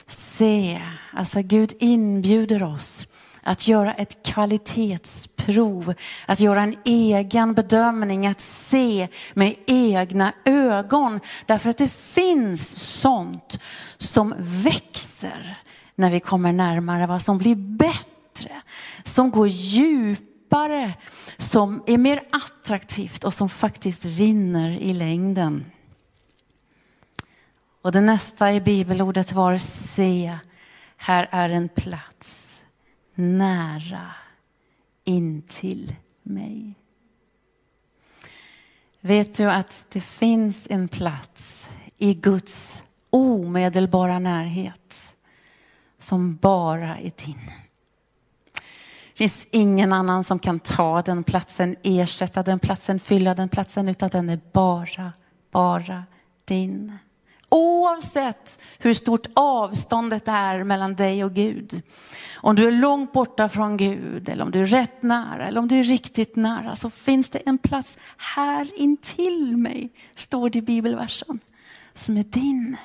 Se, 0.07 0.81
alltså 1.13 1.41
Gud 1.41 1.73
inbjuder 1.79 2.63
oss 2.63 3.07
att 3.43 3.67
göra 3.67 3.93
ett 3.93 4.23
kvalitetsprov, 4.25 5.93
att 6.25 6.39
göra 6.39 6.61
en 6.61 6.75
egen 6.85 7.53
bedömning, 7.53 8.27
att 8.27 8.39
se 8.39 9.07
med 9.33 9.55
egna 9.65 10.33
ögon. 10.45 11.19
Därför 11.45 11.69
att 11.69 11.77
det 11.77 11.91
finns 11.91 12.79
sånt 12.99 13.59
som 13.97 14.33
växer 14.39 15.57
när 15.95 16.11
vi 16.11 16.19
kommer 16.19 16.51
närmare, 16.51 17.07
vad 17.07 17.21
som 17.21 17.37
blir 17.37 17.55
bättre, 17.55 18.61
som 19.03 19.31
går 19.31 19.47
djupare, 19.47 20.36
som 21.37 21.83
är 21.87 21.97
mer 21.97 22.23
attraktivt 22.31 23.23
och 23.23 23.33
som 23.33 23.49
faktiskt 23.49 24.05
vinner 24.05 24.69
i 24.69 24.93
längden. 24.93 25.65
Och 27.81 27.91
det 27.91 28.01
nästa 28.01 28.53
i 28.53 28.61
bibelordet 28.61 29.31
var 29.31 29.57
se, 29.57 30.37
här 30.97 31.27
är 31.31 31.49
en 31.49 31.69
plats 31.69 32.61
nära 33.15 34.11
intill 35.03 35.95
mig. 36.23 36.73
Vet 38.99 39.37
du 39.37 39.51
att 39.51 39.85
det 39.89 40.01
finns 40.01 40.67
en 40.69 40.87
plats 40.87 41.67
i 41.97 42.13
Guds 42.13 42.81
omedelbara 43.09 44.19
närhet 44.19 45.15
som 45.99 46.35
bara 46.35 46.97
är 46.97 47.11
din. 47.25 47.51
Det 49.17 49.29
finns 49.29 49.47
ingen 49.51 49.93
annan 49.93 50.23
som 50.23 50.39
kan 50.39 50.59
ta 50.59 51.01
den 51.01 51.23
platsen, 51.23 51.75
ersätta 51.83 52.43
den 52.43 52.59
platsen, 52.59 52.99
fylla 52.99 53.33
den 53.33 53.49
platsen, 53.49 53.89
utan 53.89 54.09
den 54.09 54.29
är 54.29 54.39
bara, 54.53 55.13
bara 55.51 56.03
din. 56.45 56.97
Oavsett 57.49 58.59
hur 58.77 58.93
stort 58.93 59.27
avståndet 59.33 60.27
är 60.27 60.63
mellan 60.63 60.95
dig 60.95 61.23
och 61.23 61.33
Gud. 61.33 61.81
Om 62.35 62.55
du 62.55 62.67
är 62.67 62.71
långt 62.71 63.13
borta 63.13 63.49
från 63.49 63.77
Gud 63.77 64.29
eller 64.29 64.43
om 64.43 64.51
du 64.51 64.61
är 64.61 64.65
rätt 64.65 65.03
nära 65.03 65.47
eller 65.47 65.59
om 65.59 65.67
du 65.67 65.75
är 65.75 65.83
riktigt 65.83 66.35
nära 66.35 66.75
så 66.75 66.89
finns 66.89 67.29
det 67.29 67.39
en 67.39 67.57
plats 67.57 67.97
här 68.17 68.71
intill 68.79 69.57
mig, 69.57 69.89
står 70.15 70.49
det 70.49 70.59
i 70.59 70.61
bibelversen, 70.61 71.39
som 71.93 72.17
är 72.17 72.23
din. 72.23 72.77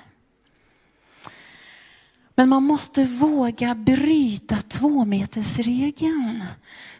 Men 2.34 2.48
man 2.48 2.62
måste 2.62 3.04
våga 3.04 3.74
bryta 3.74 4.56
tvåmetersregeln 4.56 6.44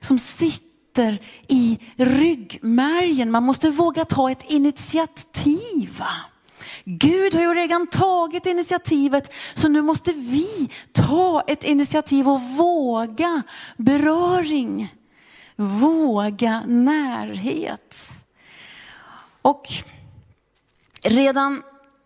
som 0.00 0.18
sitter 0.18 1.22
i 1.48 1.78
ryggmärgen. 1.96 3.30
Man 3.30 3.42
måste 3.42 3.70
våga 3.70 4.04
ta 4.04 4.30
ett 4.30 4.50
initiativ. 4.50 6.02
Gud 6.84 7.34
har 7.34 7.42
ju 7.42 7.54
redan 7.54 7.86
tagit 7.86 8.46
initiativet 8.46 9.34
så 9.54 9.68
nu 9.68 9.82
måste 9.82 10.12
vi 10.12 10.70
ta 10.92 11.44
ett 11.46 11.64
initiativ 11.64 12.28
och 12.28 12.40
våga 12.40 13.42
beröring. 13.76 14.94
Våga 15.56 16.62
närhet. 16.66 17.96
Och 19.42 19.68
redan 21.02 21.62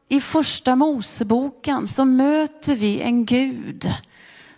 i 0.09 0.21
första 0.21 0.77
Moseboken 0.77 1.87
så 1.87 2.05
möter 2.05 2.77
vi 2.77 3.01
en 3.01 3.25
Gud 3.25 3.91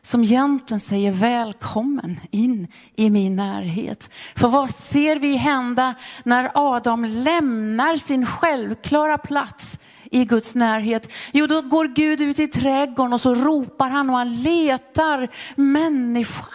som 0.02 0.22
egentligen 0.22 0.80
säger 0.80 1.12
välkommen 1.12 2.20
in 2.30 2.68
i 2.96 3.10
min 3.10 3.36
närhet. 3.36 4.10
För 4.36 4.48
vad 4.48 4.74
ser 4.74 5.16
vi 5.16 5.36
hända 5.36 5.94
när 6.22 6.50
Adam 6.54 7.04
lämnar 7.04 7.96
sin 7.96 8.26
självklara 8.26 9.18
plats 9.18 9.78
i 10.10 10.24
Guds 10.24 10.54
närhet? 10.54 11.12
Jo, 11.32 11.46
då 11.46 11.62
går 11.62 11.84
Gud 11.84 12.20
ut 12.20 12.38
i 12.38 12.48
trädgården 12.48 13.12
och 13.12 13.20
så 13.20 13.34
ropar 13.34 13.90
han 13.90 14.10
och 14.10 14.16
han 14.16 14.42
letar 14.42 15.28
människa. 15.56 16.46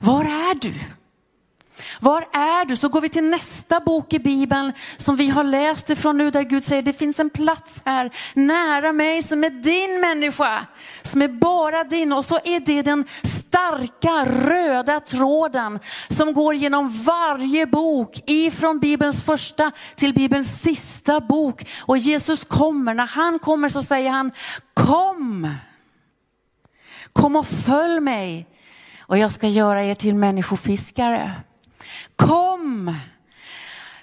Var 0.00 0.24
är 0.24 0.54
du? 0.54 0.74
Var 2.00 2.20
är 2.32 2.64
du? 2.64 2.76
Så 2.76 2.88
går 2.88 3.00
vi 3.00 3.08
till 3.08 3.24
nästa 3.24 3.80
bok 3.80 4.12
i 4.12 4.18
Bibeln 4.18 4.72
som 4.96 5.16
vi 5.16 5.28
har 5.28 5.44
läst 5.44 5.90
ifrån 5.90 6.18
nu 6.18 6.30
där 6.30 6.42
Gud 6.42 6.64
säger 6.64 6.82
det 6.82 6.92
finns 6.92 7.20
en 7.20 7.30
plats 7.30 7.80
här 7.84 8.10
nära 8.34 8.92
mig 8.92 9.22
som 9.22 9.44
är 9.44 9.50
din 9.50 10.00
människa. 10.00 10.66
Som 11.02 11.22
är 11.22 11.28
bara 11.28 11.84
din 11.84 12.12
och 12.12 12.24
så 12.24 12.36
är 12.44 12.60
det 12.60 12.82
den 12.82 13.04
starka 13.22 14.24
röda 14.24 15.00
tråden 15.00 15.78
som 16.08 16.32
går 16.32 16.54
genom 16.54 16.88
varje 16.88 17.66
bok 17.66 18.22
ifrån 18.26 18.78
Bibelns 18.80 19.24
första 19.24 19.72
till 19.96 20.14
Bibelns 20.14 20.60
sista 20.60 21.20
bok. 21.20 21.66
Och 21.80 21.98
Jesus 21.98 22.44
kommer, 22.44 22.94
när 22.94 23.06
han 23.06 23.38
kommer 23.38 23.68
så 23.68 23.82
säger 23.82 24.10
han 24.10 24.32
kom. 24.74 25.48
Kom 27.12 27.36
och 27.36 27.46
följ 27.46 28.00
mig 28.00 28.48
och 29.00 29.18
jag 29.18 29.30
ska 29.30 29.48
göra 29.48 29.84
er 29.84 29.94
till 29.94 30.14
människofiskare. 30.14 31.32
Kom, 32.16 32.94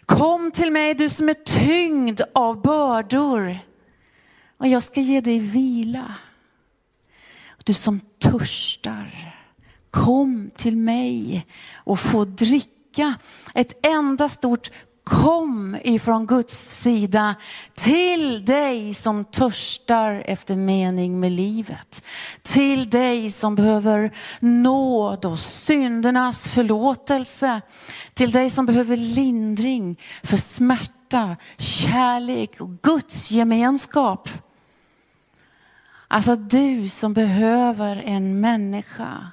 kom 0.05 0.51
till 0.51 0.71
mig 0.71 0.93
du 0.93 1.09
som 1.09 1.29
är 1.29 1.33
tyngd 1.33 2.21
av 2.33 2.61
bördor 2.61 3.59
och 4.57 4.67
jag 4.67 4.83
ska 4.83 5.01
ge 5.01 5.21
dig 5.21 5.39
vila. 5.39 6.15
Du 7.63 7.73
som 7.73 7.99
törstar, 8.19 9.35
kom 9.91 10.51
till 10.55 10.77
mig 10.77 11.45
och 11.73 11.99
få 11.99 12.25
dricka 12.25 13.15
ett 13.53 13.85
enda 13.85 14.29
stort 14.29 14.71
kom 15.11 15.77
ifrån 15.83 16.25
Guds 16.25 16.81
sida 16.81 17.35
till 17.75 18.45
dig 18.45 18.93
som 18.93 19.25
törstar 19.25 20.23
efter 20.25 20.55
mening 20.55 21.19
med 21.19 21.31
livet. 21.31 22.03
Till 22.41 22.89
dig 22.89 23.31
som 23.31 23.55
behöver 23.55 24.11
nåd 24.39 25.25
och 25.25 25.39
syndernas 25.39 26.47
förlåtelse. 26.47 27.61
Till 28.13 28.31
dig 28.31 28.49
som 28.49 28.65
behöver 28.65 28.95
lindring 28.95 29.99
för 30.23 30.37
smärta, 30.37 31.37
kärlek 31.57 32.61
och 32.61 32.81
Guds 32.81 33.31
gemenskap. 33.31 34.29
Alltså 36.07 36.35
du 36.35 36.89
som 36.89 37.13
behöver 37.13 37.95
en 38.05 38.39
människa 38.39 39.31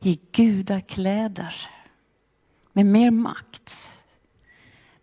i 0.00 0.20
gudakläder 0.32 1.70
med 2.72 2.86
mer 2.86 3.10
makt 3.10 3.93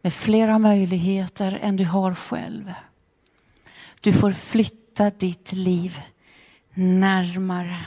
med 0.01 0.13
flera 0.13 0.59
möjligheter 0.59 1.59
än 1.61 1.77
du 1.77 1.85
har 1.85 2.15
själv. 2.15 2.73
Du 4.01 4.13
får 4.13 4.31
flytta 4.31 5.09
ditt 5.09 5.51
liv 5.51 6.01
närmare. 6.73 7.85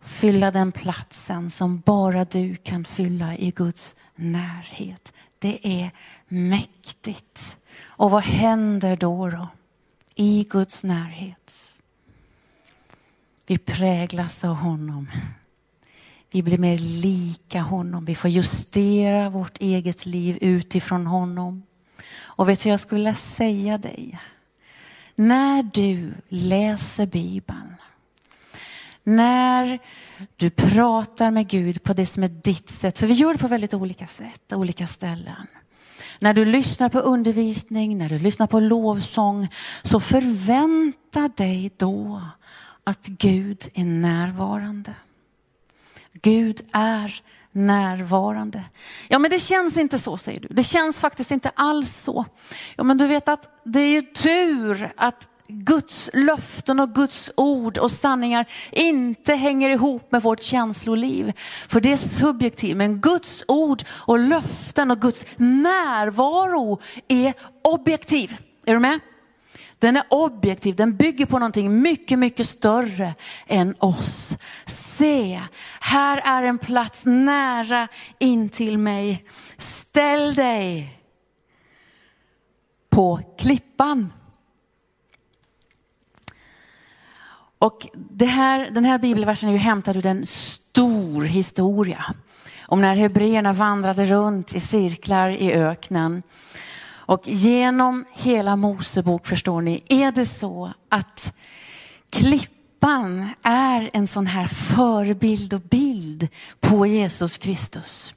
Fylla 0.00 0.50
den 0.50 0.72
platsen 0.72 1.50
som 1.50 1.80
bara 1.80 2.24
du 2.24 2.56
kan 2.56 2.84
fylla 2.84 3.36
i 3.36 3.50
Guds 3.50 3.96
närhet. 4.14 5.12
Det 5.38 5.82
är 5.82 5.90
mäktigt. 6.28 7.58
Och 7.82 8.10
vad 8.10 8.22
händer 8.22 8.96
då? 8.96 9.28
då? 9.28 9.48
I 10.14 10.46
Guds 10.50 10.84
närhet. 10.84 11.74
Vi 13.46 13.58
präglas 13.58 14.44
av 14.44 14.54
honom. 14.54 15.10
Vi 16.30 16.42
blir 16.42 16.58
mer 16.58 16.78
lika 16.78 17.60
honom. 17.60 18.04
Vi 18.04 18.14
får 18.14 18.30
justera 18.30 19.30
vårt 19.30 19.58
eget 19.60 20.06
liv 20.06 20.38
utifrån 20.40 21.06
honom. 21.06 21.62
Och 22.18 22.48
vet 22.48 22.62
du, 22.62 22.68
jag 22.68 22.80
skulle 22.80 22.98
vilja 22.98 23.14
säga 23.14 23.78
dig. 23.78 24.18
När 25.14 25.62
du 25.62 26.12
läser 26.28 27.06
Bibeln, 27.06 27.74
när 29.02 29.78
du 30.36 30.50
pratar 30.50 31.30
med 31.30 31.48
Gud 31.48 31.82
på 31.82 31.92
det 31.92 32.06
som 32.06 32.22
är 32.22 32.28
ditt 32.28 32.70
sätt, 32.70 32.98
för 32.98 33.06
vi 33.06 33.14
gör 33.14 33.32
det 33.32 33.38
på 33.38 33.48
väldigt 33.48 33.74
olika 33.74 34.06
sätt, 34.06 34.52
olika 34.52 34.86
ställen. 34.86 35.46
När 36.18 36.34
du 36.34 36.44
lyssnar 36.44 36.88
på 36.88 36.98
undervisning, 36.98 37.98
när 37.98 38.08
du 38.08 38.18
lyssnar 38.18 38.46
på 38.46 38.60
lovsång, 38.60 39.48
så 39.82 40.00
förvänta 40.00 41.28
dig 41.28 41.70
då 41.76 42.22
att 42.84 43.06
Gud 43.06 43.68
är 43.74 43.84
närvarande. 43.84 44.89
Gud 46.22 46.60
är 46.72 47.22
närvarande. 47.52 48.64
Ja, 49.08 49.18
men 49.18 49.30
det 49.30 49.38
känns 49.38 49.76
inte 49.76 49.98
så, 49.98 50.16
säger 50.16 50.40
du. 50.40 50.48
Det 50.50 50.62
känns 50.62 50.98
faktiskt 50.98 51.30
inte 51.30 51.50
alls 51.54 51.96
så. 51.96 52.24
Ja, 52.76 52.84
men 52.84 52.98
du 52.98 53.06
vet 53.06 53.28
att 53.28 53.62
det 53.64 53.80
är 53.80 53.90
ju 53.90 54.02
tur 54.02 54.92
att 54.96 55.28
Guds 55.48 56.10
löften 56.12 56.80
och 56.80 56.94
Guds 56.94 57.30
ord 57.36 57.78
och 57.78 57.90
sanningar 57.90 58.46
inte 58.72 59.34
hänger 59.34 59.70
ihop 59.70 60.12
med 60.12 60.22
vårt 60.22 60.42
känsloliv. 60.42 61.32
För 61.68 61.80
det 61.80 61.92
är 61.92 61.96
subjektivt, 61.96 62.76
men 62.76 63.00
Guds 63.00 63.44
ord 63.48 63.82
och 63.88 64.18
löften 64.18 64.90
och 64.90 65.00
Guds 65.00 65.26
närvaro 65.36 66.80
är 67.08 67.34
objektiv. 67.64 68.36
Är 68.66 68.74
du 68.74 68.80
med? 68.80 69.00
Den 69.80 69.96
är 69.96 70.04
objektiv, 70.08 70.76
den 70.76 70.96
bygger 70.96 71.26
på 71.26 71.38
någonting 71.38 71.82
mycket, 71.82 72.18
mycket 72.18 72.48
större 72.48 73.14
än 73.46 73.74
oss. 73.78 74.36
Se, 74.66 75.40
här 75.80 76.22
är 76.24 76.42
en 76.42 76.58
plats 76.58 77.00
nära 77.04 77.88
intill 78.18 78.78
mig. 78.78 79.24
Ställ 79.58 80.34
dig 80.34 80.98
på 82.90 83.20
klippan. 83.38 84.12
Och 87.58 87.88
det 87.94 88.26
här, 88.26 88.70
den 88.70 88.84
här 88.84 88.98
bibelversen 88.98 89.48
är 89.48 89.52
ju 89.52 89.58
hämtad 89.58 89.96
ur 89.96 90.06
en 90.06 90.26
stor 90.26 91.22
historia 91.22 92.14
om 92.66 92.80
när 92.80 92.94
hebreerna 92.94 93.52
vandrade 93.52 94.04
runt 94.04 94.54
i 94.54 94.60
cirklar 94.60 95.28
i 95.28 95.52
öknen. 95.52 96.22
Och 97.10 97.28
genom 97.28 98.04
hela 98.12 98.56
Mosebok 98.56 99.26
förstår 99.26 99.60
ni, 99.60 99.84
är 99.88 100.12
det 100.12 100.26
så 100.26 100.72
att 100.88 101.34
klippan 102.10 103.28
är 103.42 103.90
en 103.92 104.08
sån 104.08 104.26
här 104.26 104.46
förebild 104.46 105.54
och 105.54 105.60
bild 105.60 106.28
på 106.60 106.86
Jesus 106.86 107.36
Kristus. 107.36 108.14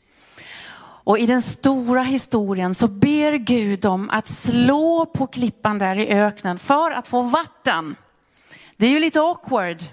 Och 0.79 1.19
i 1.19 1.25
den 1.25 1.41
stora 1.41 2.03
historien 2.03 2.75
så 2.75 2.88
ber 2.88 3.34
Gud 3.34 3.79
dem 3.79 4.10
att 4.10 4.27
slå 4.27 5.06
på 5.06 5.27
klippan 5.27 5.79
där 5.79 5.99
i 5.99 6.08
öknen 6.08 6.60
för 6.60 6.91
att 6.91 7.08
få 7.08 7.21
vatten. 7.21 7.95
Det 8.77 8.86
är 8.86 8.91
ju 8.91 8.99
lite 8.99 9.19
awkward. 9.19 9.84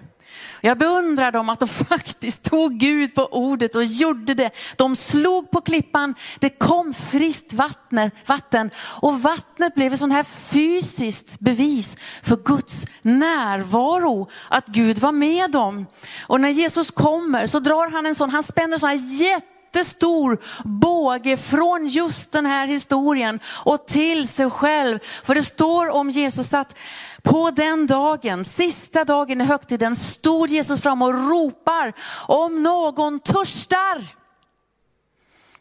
Jag 0.60 0.78
beundrar 0.78 1.32
dem 1.32 1.48
att 1.48 1.60
de 1.60 1.68
faktiskt 1.88 2.42
tog 2.42 2.78
Gud 2.78 3.14
på 3.14 3.26
ordet 3.26 3.76
och 3.76 3.84
gjorde 3.84 4.34
det. 4.34 4.50
De 4.76 4.96
slog 4.96 5.50
på 5.50 5.60
klippan, 5.60 6.14
det 6.38 6.48
kom 6.48 6.94
friskt 6.94 7.52
vatten, 7.52 8.10
vatten 8.26 8.70
och 8.78 9.22
vattnet 9.22 9.74
blev 9.74 9.92
ett 9.92 9.98
sånt 9.98 10.12
här 10.12 10.22
fysiskt 10.22 11.40
bevis 11.40 11.96
för 12.22 12.36
Guds 12.36 12.86
närvaro, 13.02 14.28
att 14.48 14.66
Gud 14.66 14.98
var 14.98 15.12
med 15.12 15.50
dem. 15.50 15.86
Och 16.26 16.40
när 16.40 16.48
Jesus 16.48 16.90
kommer 16.90 17.46
så 17.46 17.60
drar 17.60 17.90
han 17.90 18.06
en 18.06 18.14
sån, 18.14 18.30
han 18.30 18.42
spänner 18.42 18.72
en 18.72 18.80
sån 18.80 18.88
här 18.88 19.22
jätte 19.22 19.59
jättestor 19.72 20.38
båge 20.64 21.37
från 21.37 21.87
just 21.87 22.33
den 22.33 22.46
här 22.46 22.66
historien 22.66 23.40
och 23.64 23.87
till 23.87 24.28
sig 24.28 24.50
själv. 24.50 24.98
För 25.24 25.35
det 25.35 25.42
står 25.42 25.90
om 25.90 26.11
Jesus 26.11 26.54
att 26.54 26.78
på 27.22 27.50
den 27.50 27.87
dagen, 27.87 28.44
sista 28.44 29.04
dagen 29.04 29.40
i 29.40 29.44
högtiden, 29.44 29.96
stod 29.96 30.48
Jesus 30.48 30.80
fram 30.80 31.02
och 31.02 31.28
ropar 31.30 31.92
om 32.26 32.62
någon 32.62 33.20
törstar. 33.20 34.06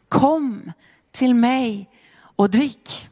Kom 0.08 0.72
till 1.12 1.34
mig 1.34 1.90
och 2.36 2.50
drick. 2.50 3.09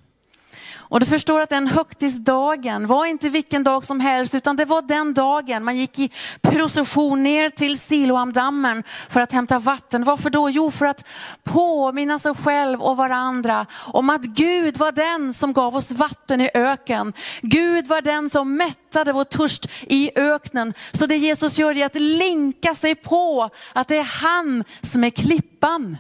Och 0.91 1.01
du 1.01 1.07
förstår 1.07 1.41
att 1.41 1.49
den 1.49 1.67
högtidsdagen 1.67 2.87
var 2.87 3.07
inte 3.07 3.29
vilken 3.29 3.65
dag 3.65 3.85
som 3.85 4.01
helst 4.01 4.35
utan 4.35 4.57
det 4.57 4.65
var 4.65 4.83
den 4.83 5.15
dagen 5.15 5.65
man 5.65 5.77
gick 5.77 5.99
i 5.99 6.11
procession 6.43 7.23
ner 7.23 7.49
till 7.49 7.79
Siloamdammen 7.79 8.83
för 9.09 9.21
att 9.21 9.33
hämta 9.33 9.59
vatten. 9.59 10.05
Varför 10.05 10.31
då? 10.31 10.51
Jo, 10.51 10.71
för 10.71 10.87
att 10.87 11.05
påminna 11.45 12.19
sig 12.19 12.35
själv 12.35 12.83
och 12.83 12.97
varandra 12.97 13.67
om 13.73 14.11
att 14.11 14.23
Gud 14.23 14.77
var 14.77 14.93
den 14.93 15.35
som 15.35 15.53
gav 15.53 15.77
oss 15.77 15.91
vatten 15.91 16.41
i 16.41 16.51
öken. 16.55 17.13
Gud 17.43 17.87
var 17.87 18.01
den 18.01 18.31
som 18.31 18.57
mättade 18.57 19.13
vår 19.13 19.25
törst 19.25 19.71
i 19.87 20.11
öknen. 20.15 20.75
Så 20.93 21.07
det 21.07 21.17
Jesus 21.17 21.59
gör 21.59 21.77
är 21.77 21.87
att 21.87 21.95
linka 21.95 22.75
sig 22.75 22.95
på 22.95 23.51
att 23.73 23.89
det 23.89 23.97
är 23.97 24.23
han 24.23 24.65
som 24.81 25.05
är 25.05 25.11
klippan. 25.11 25.97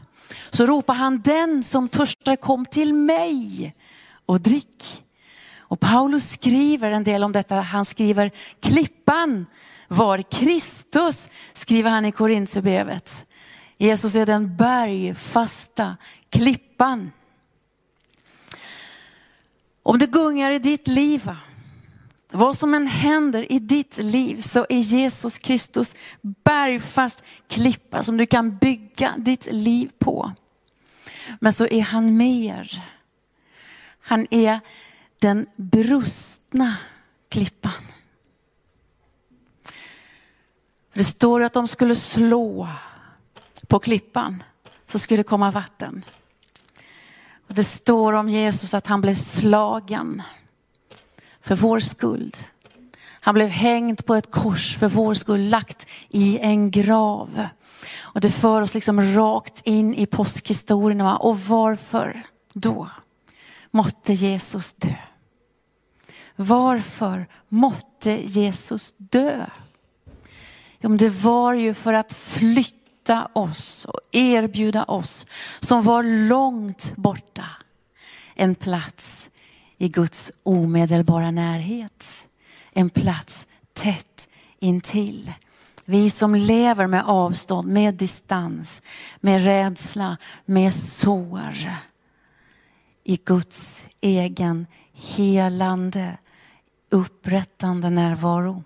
Så 0.50 0.66
ropar 0.66 0.94
han 0.94 1.20
den 1.20 1.64
som 1.64 1.88
törstar 1.88 2.36
kom 2.36 2.66
till 2.66 2.94
mig 2.94 3.74
och 4.28 4.40
drick. 4.40 5.04
Och 5.58 5.80
Paulus 5.80 6.30
skriver 6.30 6.90
en 6.90 7.04
del 7.04 7.24
om 7.24 7.32
detta. 7.32 7.54
Han 7.54 7.84
skriver 7.84 8.30
klippan 8.60 9.46
var 9.88 10.22
Kristus, 10.22 11.28
skriver 11.54 11.90
han 11.90 12.04
i 12.04 12.12
Korintierbrevet. 12.12 13.26
Jesus 13.78 14.14
är 14.14 14.26
den 14.26 14.56
bergfasta 14.56 15.96
klippan. 16.30 17.12
Om 19.82 19.98
det 19.98 20.06
gungar 20.06 20.50
i 20.50 20.58
ditt 20.58 20.88
liv, 20.88 21.30
vad 22.30 22.58
som 22.58 22.74
än 22.74 22.86
händer 22.86 23.52
i 23.52 23.58
ditt 23.58 23.98
liv 23.98 24.40
så 24.40 24.66
är 24.68 24.78
Jesus 24.78 25.38
Kristus 25.38 25.94
bergfast 26.44 27.22
klippa 27.48 28.02
som 28.02 28.16
du 28.16 28.26
kan 28.26 28.56
bygga 28.56 29.14
ditt 29.18 29.52
liv 29.52 29.90
på. 29.98 30.32
Men 31.40 31.52
så 31.52 31.66
är 31.66 31.82
han 31.82 32.16
mer. 32.16 32.82
Han 34.08 34.26
är 34.30 34.60
den 35.18 35.46
brustna 35.56 36.76
klippan. 37.28 37.72
Det 40.92 41.04
står 41.04 41.42
att 41.42 41.52
de 41.52 41.68
skulle 41.68 41.94
slå 41.94 42.68
på 43.66 43.78
klippan 43.78 44.42
så 44.86 44.98
skulle 44.98 45.20
det 45.20 45.24
komma 45.24 45.50
vatten. 45.50 46.04
Och 47.48 47.54
det 47.54 47.64
står 47.64 48.12
om 48.12 48.28
Jesus 48.28 48.74
att 48.74 48.86
han 48.86 49.00
blev 49.00 49.14
slagen 49.14 50.22
för 51.40 51.54
vår 51.54 51.78
skuld. 51.78 52.36
Han 53.10 53.34
blev 53.34 53.48
hängd 53.48 54.06
på 54.06 54.14
ett 54.14 54.30
kors 54.30 54.76
för 54.76 54.88
vår 54.88 55.14
skull, 55.14 55.48
lagt 55.48 55.86
i 56.08 56.38
en 56.38 56.70
grav. 56.70 57.46
Och 58.00 58.20
det 58.20 58.30
för 58.30 58.62
oss 58.62 58.74
liksom 58.74 59.14
rakt 59.14 59.60
in 59.66 59.94
i 59.94 60.06
påskhistorien. 60.06 61.00
Och 61.00 61.40
varför 61.40 62.22
då? 62.52 62.88
Måtte 63.70 64.12
Jesus 64.12 64.72
dö? 64.72 64.94
Varför 66.36 67.26
måtte 67.48 68.10
Jesus 68.10 68.94
dö? 68.96 69.46
Jo, 70.80 70.96
det 70.96 71.08
var 71.08 71.54
ju 71.54 71.74
för 71.74 71.92
att 71.92 72.12
flytta 72.12 73.28
oss 73.32 73.84
och 73.84 74.00
erbjuda 74.12 74.84
oss 74.84 75.26
som 75.60 75.82
var 75.82 76.02
långt 76.28 76.92
borta 76.96 77.46
en 78.38 78.54
plats 78.54 79.28
i 79.78 79.88
Guds 79.88 80.32
omedelbara 80.42 81.30
närhet. 81.30 82.04
En 82.72 82.90
plats 82.90 83.46
tätt 83.72 84.28
intill. 84.58 85.32
Vi 85.84 86.10
som 86.10 86.34
lever 86.34 86.86
med 86.86 87.04
avstånd, 87.06 87.68
med 87.68 87.94
distans, 87.94 88.82
med 89.20 89.44
rädsla, 89.44 90.16
med 90.44 90.74
sår 90.74 91.70
i 93.08 93.18
Guds 93.24 93.86
egen 94.00 94.66
helande, 94.92 96.18
upprättande 96.90 97.90
närvaro. 97.90 98.62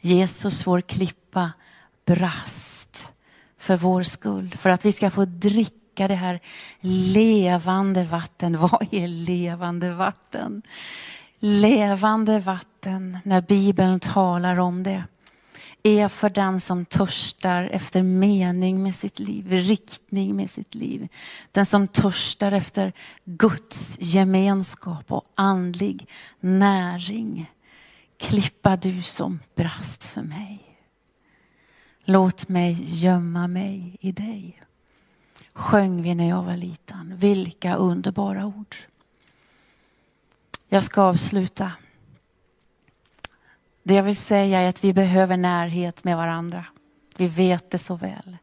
Jesus, 0.00 0.66
vår 0.66 0.80
klippa, 0.80 1.52
brast 2.06 3.12
för 3.58 3.76
vår 3.76 4.02
skull, 4.02 4.50
för 4.50 4.70
att 4.70 4.84
vi 4.84 4.92
ska 4.92 5.10
få 5.10 5.24
dricka 5.24 6.08
det 6.08 6.14
här 6.14 6.40
levande 6.80 8.04
vatten. 8.04 8.58
Vad 8.58 8.86
är 8.90 9.08
levande 9.08 9.90
vatten? 9.90 10.62
Levande 11.38 12.38
vatten 12.38 12.72
vatten 12.82 13.18
när 13.24 13.40
Bibeln 13.40 14.00
talar 14.00 14.58
om 14.58 14.82
det 14.82 15.04
är 15.82 16.08
för 16.08 16.30
den 16.30 16.60
som 16.60 16.84
törstar 16.84 17.62
efter 17.72 18.02
mening 18.02 18.82
med 18.82 18.94
sitt 18.94 19.18
liv, 19.18 19.50
riktning 19.50 20.36
med 20.36 20.50
sitt 20.50 20.74
liv. 20.74 21.08
Den 21.52 21.66
som 21.66 21.88
törstar 21.88 22.52
efter 22.52 22.92
Guds 23.24 23.96
gemenskap 24.00 25.12
och 25.12 25.24
andlig 25.34 26.08
näring. 26.40 27.50
Klippa 28.16 28.76
du 28.76 29.02
som 29.02 29.40
brast 29.54 30.04
för 30.04 30.22
mig. 30.22 30.72
Låt 32.04 32.48
mig 32.48 32.78
gömma 32.82 33.46
mig 33.46 33.96
i 34.00 34.12
dig. 34.12 34.62
Sjöng 35.52 36.02
vi 36.02 36.14
när 36.14 36.28
jag 36.28 36.42
var 36.42 36.56
liten. 36.56 37.16
Vilka 37.16 37.74
underbara 37.74 38.46
ord. 38.46 38.76
Jag 40.68 40.84
ska 40.84 41.02
avsluta. 41.02 41.72
Det 43.82 43.94
jag 43.94 44.02
vill 44.02 44.16
säga 44.16 44.60
är 44.60 44.68
att 44.68 44.84
vi 44.84 44.92
behöver 44.92 45.36
närhet 45.36 46.04
med 46.04 46.16
varandra. 46.16 46.64
Vi 47.16 47.28
vet 47.28 47.70
det 47.70 47.78
så 47.78 47.96
väl. 47.96 48.36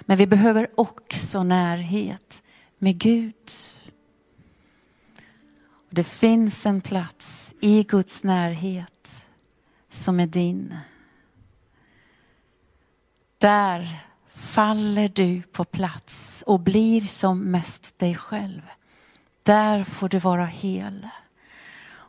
Men 0.00 0.18
vi 0.18 0.26
behöver 0.26 0.68
också 0.74 1.42
närhet 1.42 2.42
med 2.78 2.98
Gud. 2.98 3.50
Det 5.90 6.04
finns 6.04 6.66
en 6.66 6.80
plats 6.80 7.54
i 7.60 7.82
Guds 7.82 8.22
närhet 8.22 9.24
som 9.90 10.20
är 10.20 10.26
din. 10.26 10.74
Där 13.38 14.06
faller 14.28 15.08
du 15.08 15.42
på 15.42 15.64
plats 15.64 16.44
och 16.46 16.60
blir 16.60 17.00
som 17.00 17.50
mest 17.50 17.98
dig 17.98 18.14
själv. 18.14 18.62
Där 19.42 19.84
får 19.84 20.08
du 20.08 20.18
vara 20.18 20.46
hel. 20.46 21.08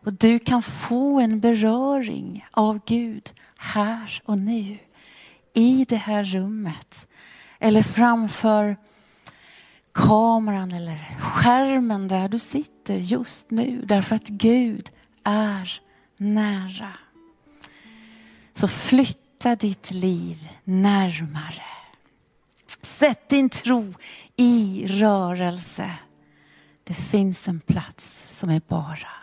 Och 0.04 0.14
du 0.14 0.40
kan 0.40 0.64
få 0.64 1.20
en 1.20 1.40
beröring 1.40 2.46
av 2.52 2.80
Gud 2.86 3.34
här 3.58 4.22
och 4.26 4.38
nu. 4.38 4.78
I 5.54 5.86
det 5.90 5.96
här 5.96 6.24
rummet. 6.24 7.08
Eller 7.60 7.82
framför 7.82 8.78
kameran 9.92 10.72
eller 10.72 11.18
skärmen 11.20 12.08
där 12.08 12.30
du 12.30 12.40
sitter 12.40 12.96
just 12.96 13.52
nu. 13.52 13.82
Därför 13.86 14.16
att 14.16 14.28
Gud 14.28 14.90
är 15.24 15.82
nära. 16.18 16.92
Så 18.54 18.68
flytta 18.68 19.56
ditt 19.56 19.92
liv 19.92 20.50
närmare. 20.64 21.64
Sätt 22.82 23.30
din 23.30 23.50
tro 23.50 23.94
i 24.36 24.86
rörelse. 24.88 25.92
Det 26.84 26.94
finns 26.94 27.48
en 27.48 27.60
plats 27.60 28.24
som 28.28 28.50
är 28.50 28.62
bara. 28.68 29.23